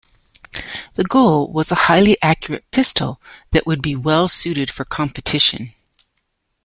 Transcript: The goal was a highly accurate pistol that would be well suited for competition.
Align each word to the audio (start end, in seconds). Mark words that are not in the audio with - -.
The 0.95 1.03
goal 1.03 1.51
was 1.53 1.71
a 1.71 1.75
highly 1.85 2.17
accurate 2.23 2.65
pistol 2.71 3.21
that 3.51 3.67
would 3.67 3.83
be 3.83 3.95
well 3.95 4.27
suited 4.27 4.71
for 4.71 4.83
competition. 4.83 5.73